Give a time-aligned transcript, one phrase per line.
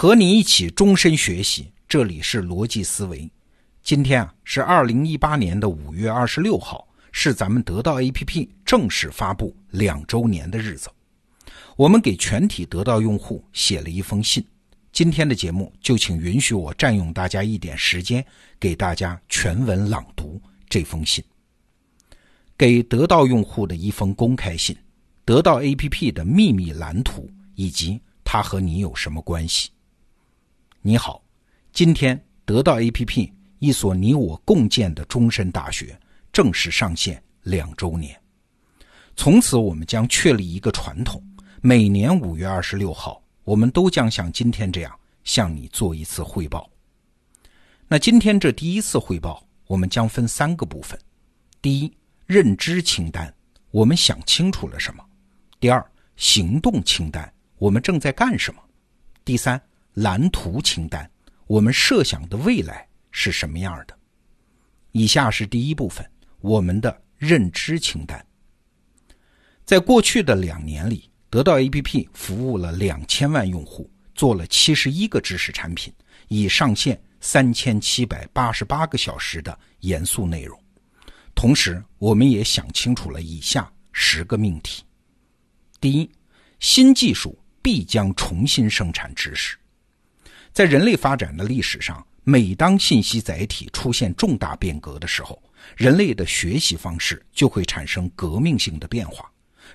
[0.00, 3.30] 和你一起终身学习，这里是逻辑思维。
[3.82, 10.88] 今天啊是二零一八年的五月二十六号，是咱们得到 APP 正式发布两周年的日子。
[11.76, 14.42] 我们给全体得到用户写了一封信。
[14.90, 18.24] 今天的节目就请允许我占用大家一点时间，
[18.58, 20.40] 给大家全文朗读
[20.70, 21.22] 这封信。
[22.56, 24.74] 给得到用户的一封公开信，
[25.26, 29.68] 得到 APP 的秘密蓝图以及它和你有什么关系？
[30.82, 31.22] 你好，
[31.74, 35.94] 今天得到 APP 一所你我共建的终身大学
[36.32, 38.18] 正式上线两周年。
[39.14, 41.22] 从此，我们将确立一个传统：
[41.60, 46.66] 每年五月二十六号，我们都将像今天这样向你做一次汇报。
[47.86, 50.98] 那今天这第一次汇报，我们将分三个部分：
[51.60, 53.30] 第一，认知清单，
[53.70, 55.04] 我们想清楚了什么；
[55.60, 58.62] 第二，行动清单，我们正在干什么；
[59.26, 59.60] 第三，
[59.94, 61.10] 蓝图清单，
[61.46, 63.98] 我们设想的未来是什么样的？
[64.92, 66.08] 以下是第一部分，
[66.40, 68.24] 我们的认知清单。
[69.64, 75.92] 在过去的两年里，得到 APP 服务了两千万用户，做了七十一个知识产品，
[76.28, 80.60] 已上线三千七百八十八个小时的严肃内容。
[81.34, 84.82] 同时，我们也想清楚了以下十个命题：
[85.80, 86.10] 第一，
[86.58, 89.56] 新技术必将重新生产知识。
[90.52, 95.40] 在人类发展的历史上，每当信息载体出现重大变革的时候，
[95.76, 99.30] 人类的学习方式就会产生革命性的变化，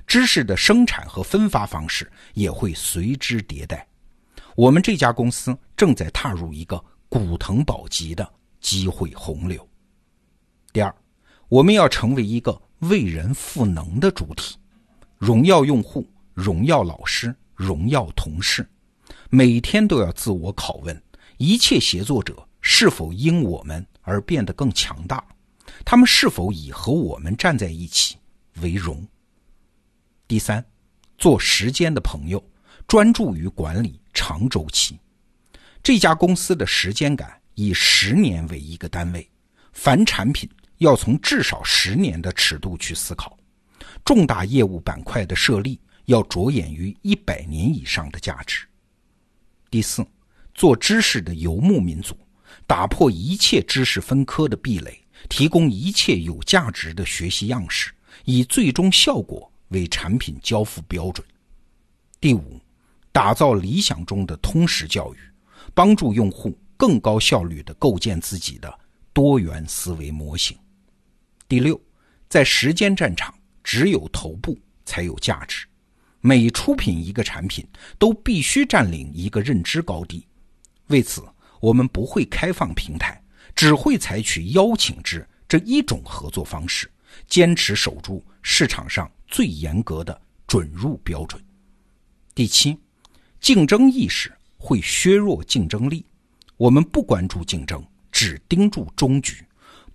[0.06, 3.88] 知识的生产和分发方式也会随之迭代。
[4.56, 8.30] 我们这家公司正在踏入一个古腾堡级的
[8.60, 9.68] 机会洪流。
[10.72, 10.96] 第二。
[11.48, 14.58] 我们要成为一个为人赋能的主体，
[15.20, 18.68] 荣耀用户，荣耀老师，荣耀同事，
[19.30, 21.04] 每天都要自我拷问：
[21.38, 25.24] 一切协作者是否因我们而变得更强大？
[25.84, 28.18] 他们是否以和我们站在一起
[28.62, 29.06] 为荣？
[30.28, 30.64] 第三，
[31.18, 32.44] 做时间的朋友，
[32.88, 35.00] 专注于管理长周期。
[35.84, 39.30] 这家公司的时间感以十年为一个单位，
[39.74, 40.50] 凡产品。
[40.80, 43.38] 要从至少十年的尺度去思考，
[44.04, 48.68] 重大业务板块的设立要着眼于一百年以上的价值。
[49.70, 50.06] 第四，
[50.54, 52.18] 做知识的游牧民族，
[52.66, 57.92] 打破一切知识分科的壁垒，提供一切有价值的学习样式，
[58.24, 61.26] 以最终效果为产品交付标准。
[62.22, 62.62] 第五，
[63.12, 65.18] 打造理想中的通识教育，
[65.74, 68.80] 帮助用户更高效率地构建自己的
[69.12, 70.58] 多元思维模型。
[71.48, 71.80] 第六，
[72.30, 73.34] 在时间战场，
[73.64, 75.68] 只有头部才有价值。
[76.26, 77.64] 每出品一个产品，
[78.00, 80.26] 都必须占领一个认知高地。
[80.88, 81.24] 为此，
[81.60, 83.22] 我们不会开放平台，
[83.56, 86.90] 只会采取邀请制这一种合作方式，
[87.28, 91.40] 坚持守住市场上最严格的准入标准。
[92.34, 92.76] 第七，
[93.40, 96.04] 竞争意识会削弱竞争力。
[96.58, 99.46] 我们不关注竞争，只盯住终局，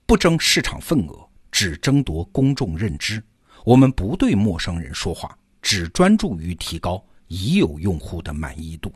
[0.07, 1.29] 不争市场份额。
[1.51, 3.21] 只争夺公众认知，
[3.65, 8.93] 我们不对陌生人说话，只专注于提高已有用户的满意度。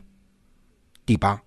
[1.05, 1.41] 第八，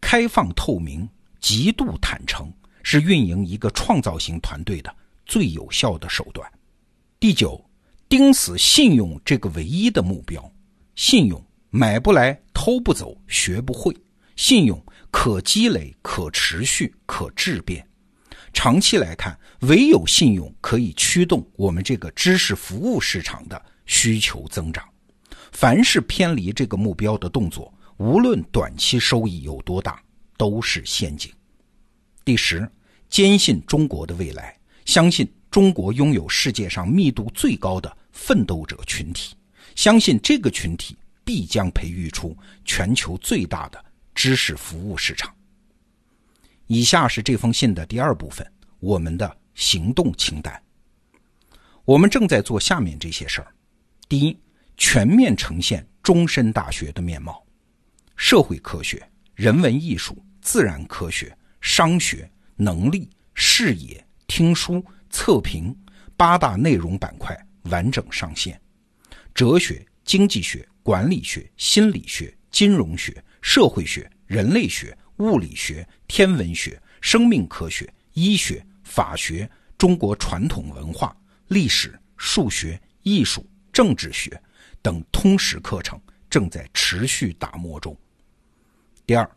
[0.00, 1.08] 开放透明、
[1.40, 4.94] 极度坦诚是运营一个创造型团队的
[5.26, 6.50] 最有效的手段。
[7.20, 7.62] 第九，
[8.08, 10.50] 盯死信用这个唯一的目标。
[10.94, 13.96] 信用买不来、偷不走、学不会，
[14.36, 17.86] 信用可积累、可持续、可质变。
[18.52, 24.86] 长期来看，唯有信用可以驱动我们这个知识服务市场的需求增长。
[25.52, 30.02] 凡是偏离这个目标的动作，无论短期收益有多大，
[30.36, 31.32] 都是陷阱。
[32.24, 32.68] 第十，
[33.08, 39.34] 坚信中国的未来，相信中国拥有世界上密度最高的奋斗者群体，
[39.74, 45.34] 相信这个群体必将培育出全球最大的知识服务市场。
[46.66, 48.50] 以下是这封信的第二部分，
[48.80, 50.62] 我们的行动清单。
[51.84, 53.54] 我们正在做下面这些事儿：
[54.12, 54.38] 第一，
[54.76, 57.42] 全面呈现终身大学的面貌，
[58.14, 59.02] 社会科学、
[59.34, 65.74] 人文艺术、自然科学、商学、能力、视野、听书、测评
[66.14, 67.34] 八大内容板块
[67.70, 68.54] 完整上线；
[69.32, 74.94] 哲学、经济学、管理学、心理学、金融学、社会学、人类学。
[75.20, 79.48] 物理学、天文学、生命科学、医学、法学、
[79.78, 81.16] 中国传统文化、
[81.48, 84.40] 历史、数学、艺术、政治学
[84.80, 87.96] 等通识课程正在持续打磨中。
[89.06, 89.28] 第二，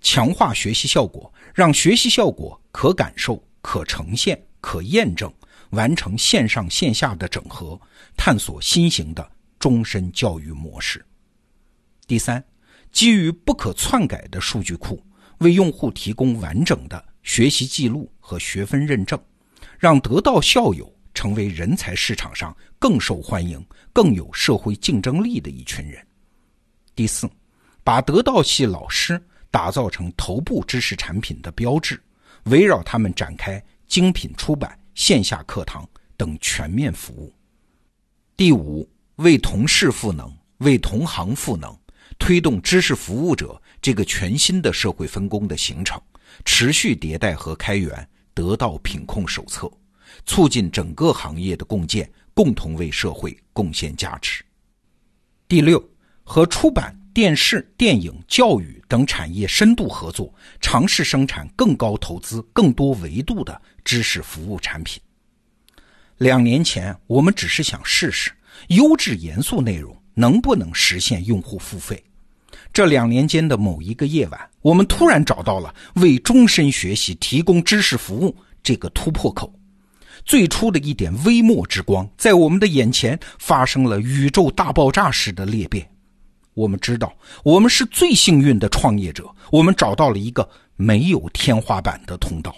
[0.00, 5.32] 强化学习效果，让学习效果可感受、可呈现、可验证，
[5.70, 7.80] 完成线上线下的整合，
[8.16, 11.04] 探索新型的终身教育模式。
[12.06, 12.44] 第三，
[12.90, 15.02] 基于不可篡改的数据库，
[15.38, 19.18] 为用户提供完整的学习记录和学分认证，
[19.78, 26.06] 让得到校友成为人才市场上更受欢迎、更有社会竞争力的一群人。
[26.94, 27.28] 第四，
[27.84, 32.00] 把得到系老师打造成头部知识产品的标志，
[32.44, 37.34] 围绕他们展开精品出版、线下课堂等全面服务。
[38.36, 41.76] 第五，为同事赋能，为同行赋能。
[42.18, 46.00] 推动知识服务者这个全新的社会分工的形成，
[46.44, 49.68] 持续迭代和开源得到品控手册，
[50.26, 54.44] 促进整个行业的共建，共同为社会贡献价值。
[55.48, 55.82] 第六，
[56.24, 65.00] 和出版、电视、电影、教育等产业深度合作，尝试生产更高投资、更多维度的知识服务产品。
[66.18, 68.30] 两年前，我们只是想试试
[68.68, 72.02] 优质严肃内容能不能实现用户付费。
[72.72, 79.52] 这两年间的某一个夜晚，我们突然找到了为终身学习提供知识服务这个突破口。
[80.24, 85.88] 最初的一点微末之光，在我们的眼前发生了宇宙大爆炸式的裂变。
[86.54, 87.14] 我们知道，
[87.44, 92.54] 我们是最幸运的创业者，我们找到了一个没有天花板的通道，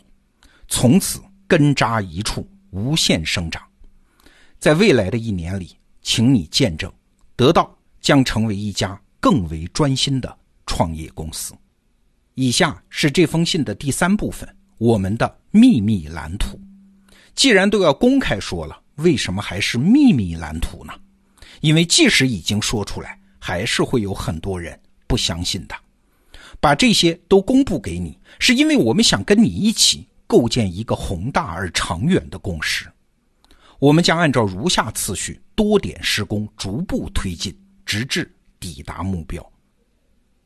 [0.69, 3.62] 从此根扎一处，无限生长。
[4.59, 6.93] 在未来的一年里，请你见证，
[7.37, 9.00] 得到将成为一家。
[9.25, 11.55] 更为专心的创业公司。
[12.35, 14.47] 以下是这封信的第三部分，
[14.77, 16.61] 我们的秘密蓝图。
[17.35, 20.93] 既然都要公开说了，为什么还是秘密蓝图呢？
[21.61, 25.75] 因为即使已经说出来，还是会有很多人不相信的。
[26.61, 32.91] 把这些都公布给你，是因为我们想跟你一起构建一个宏大而长远的共识。
[33.79, 38.31] 我们将按照如下次序，多点施工，逐步推进，直至。
[38.61, 39.47] 抵达目标，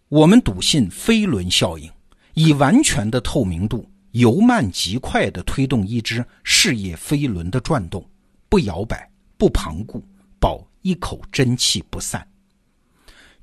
[0.09, 1.89] 我们笃信飞轮效应，
[2.35, 8.09] 以完全的透明度，由慢及快地推动一只事业飞轮的转动，
[8.49, 10.03] 不摇摆，不旁顾，
[10.41, 12.27] 保一口真气不散。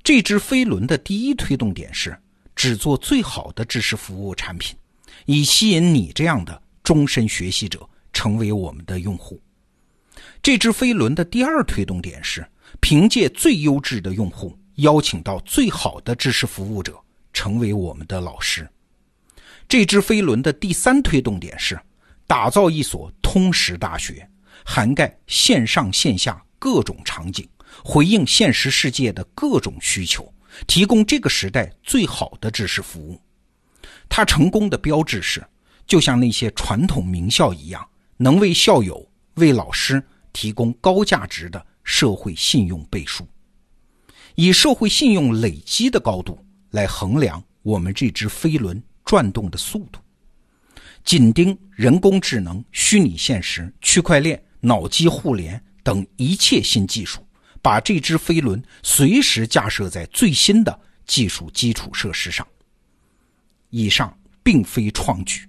[0.02, 2.16] 这只飞轮的第一推动点是
[2.54, 4.76] 只做最好的知识服务产品，
[5.24, 9.40] 以吸引你这样的终身学习者成为我们的用户。
[10.42, 12.46] 这只飞轮的第二推动点是
[12.80, 14.56] 凭借最优质的用户。
[14.76, 17.02] 邀请到最好的知识服务者
[17.32, 18.68] 成为我们的老师。
[19.68, 21.78] 这只飞轮的第三推动点是
[22.26, 24.28] 打造一所通识大学，
[24.64, 27.48] 涵盖线上线下各种场景，
[27.84, 30.32] 回应现实世界的各种需求，
[30.66, 33.20] 提供这个时代最好的知识服务。
[34.08, 35.44] 它成功的标志是，
[35.86, 37.86] 就像那些传统名校一样，
[38.16, 39.04] 能为校友、
[39.34, 40.02] 为老师
[40.32, 43.26] 提供高价值的社会信用背书。
[44.36, 46.38] 以社会信用累积的高度
[46.70, 50.00] 来衡量我们这只飞轮转动的速度，
[51.04, 57.24] 紧盯人工智能、虚拟现实、区块链、脑机互联等一切新技术，
[57.62, 62.46] 把这只飞轮随时架设在最新的技术基础设施上。
[63.70, 65.48] 以上并非创举，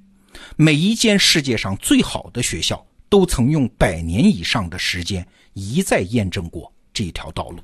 [0.55, 7.59] 每一间世界上最好的学校都曾用百年以上的时间一再验证过这条道路。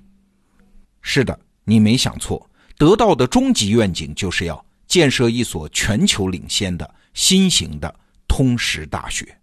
[1.01, 9.36] 是的，你没想错，得到的终极愿景就是要建设一所全球领先的新型的通识大学。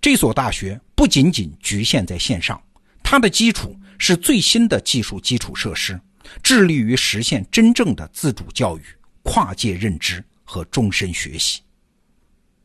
[0.00, 2.58] 这所大学不仅仅局限在线上，
[3.02, 6.00] 它的基础是最新的技术基础设施，
[6.42, 8.82] 致力于实现真正的自主教育、
[9.24, 11.60] 跨界认知和终身学习。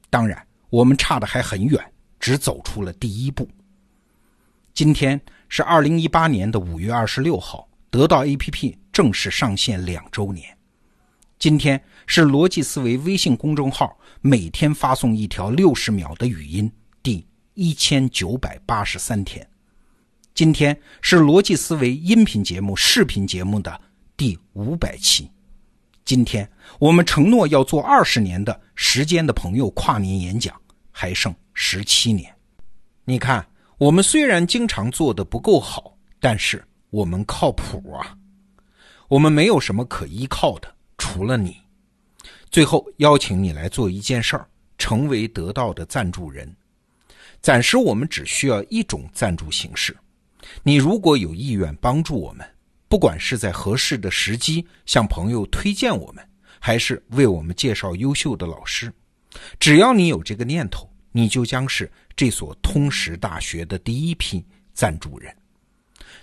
[0.09, 1.77] 当然，我们差的还很远，
[2.21, 3.45] 只走出了第一步。
[4.73, 7.67] 今天是二零一八年的五月二十六号。
[7.91, 10.54] 得到 APP 正式上线两周年，
[11.37, 16.71] 今天是逻辑思维微信公众号每天发送一条六十秒的语音
[17.03, 19.47] 第一千九百八十三天，
[20.33, 23.79] 今天是逻辑思维音频节目、视频节目的
[24.17, 25.29] 第五百期，
[26.03, 26.49] 今天
[26.79, 30.59] 我们承诺要做二十年的时间的朋友跨年演讲
[30.91, 32.33] 还剩十七年，
[33.03, 33.45] 你看，
[33.77, 36.63] 我们虽然经常做的不够好，但是。
[36.91, 38.15] 我们靠谱啊！
[39.09, 40.74] 我们没有什么可依靠的，
[41.15, 41.55] 除了你。
[42.51, 44.45] 最后邀请你来做一件事儿，
[44.77, 46.53] 成为得到的赞助人。
[47.39, 49.95] 暂时我们只需要一种赞助形式。
[50.61, 52.45] 你如果有意愿帮助我们，
[52.89, 56.21] 不管是在合适的时机向朋友推荐我们，
[56.59, 58.91] 还是为我们介绍优秀的老师。
[59.57, 65.33] 只要你有这个念头，你就将是这所通识大学的第一批赞助人。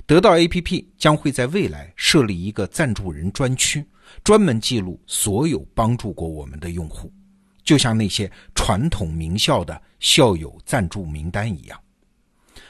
[0.04, 3.82] 得到 APP 将会在未来设立一个赞助人专区，
[4.24, 7.12] 专门记录所有帮助过我们的用户，
[7.62, 11.80] 就像那些传统名校的校友赞助名单一样。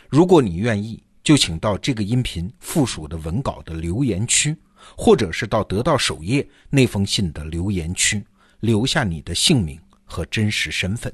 [0.08, 4.56] 如果你愿意，就请到这个音频附属的文稿的留言区，
[4.96, 8.24] 或者是到得到首页那封信的留言区，
[8.60, 11.12] 留下你的姓名和真实身份。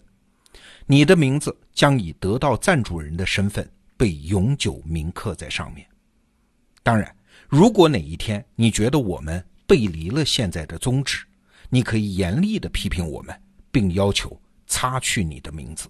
[0.87, 5.87] 你的名字将以得到赞助人的身份被永久铭刻在上面。
[6.83, 7.15] 当然，
[7.47, 11.25] 如果哪一天你觉得我们背离了现在的宗旨，
[11.69, 15.89] 你可以严厉的批评我们，并要求擦去你的名字。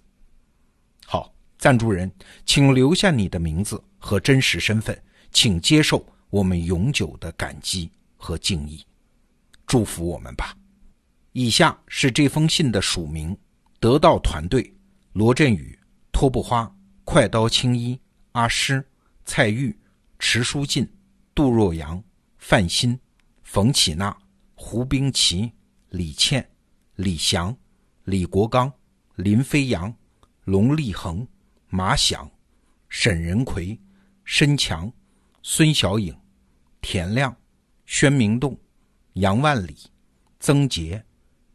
[1.07, 2.11] 好，赞助人，
[2.45, 8.85] 请留下你的名字和真实身份，请接受我们永久的感激和敬意，
[9.65, 10.53] 祝福我们吧。
[11.31, 13.35] 以下是这封信的署名：
[13.79, 14.71] 得到团队，
[15.13, 15.79] 罗振宇、
[16.11, 16.69] 托布花、
[17.05, 17.99] 快刀青衣、
[18.33, 18.85] 阿诗、
[19.25, 19.75] 蔡玉。
[20.21, 20.85] 池书进、
[21.33, 22.03] 杜若阳、
[22.39, 22.99] 范鑫、
[23.51, 24.15] 冯启娜、
[24.53, 25.51] 胡冰奇、
[25.89, 26.47] 李倩、
[26.97, 27.57] 李翔、
[28.03, 28.71] 李国刚、
[29.15, 29.91] 林飞扬、
[30.43, 31.27] 龙立恒、
[31.67, 32.29] 马响、
[32.89, 33.75] 沈仁奎、
[34.23, 34.93] 申强、
[35.41, 36.15] 孙小颖、
[36.79, 37.35] 田亮、
[37.87, 38.55] 宣明栋、
[39.13, 39.75] 杨万里、
[40.39, 41.03] 曾杰、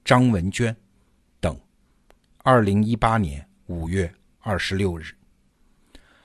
[0.04, 0.76] 张文娟
[1.38, 1.56] 等。
[2.38, 5.16] 二零一八年五月二十六日。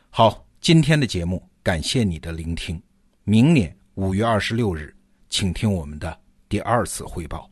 [0.10, 1.48] 好，今天的节目。
[1.62, 2.82] 感谢你的聆听，
[3.24, 4.96] 明年五月二十六日，
[5.30, 7.50] 请听我们的第二次汇报。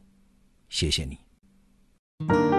[0.69, 2.56] 谢谢你。